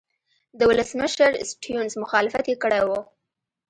[0.57, 2.89] د ولسمشر سټیونز مخالفت یې کړی و.